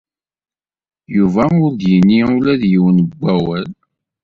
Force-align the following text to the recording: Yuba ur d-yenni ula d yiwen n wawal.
Yuba 1.15 1.43
ur 1.63 1.71
d-yenni 1.73 2.21
ula 2.35 2.53
d 2.61 2.63
yiwen 2.71 2.97
n 3.07 3.09
wawal. 3.19 3.65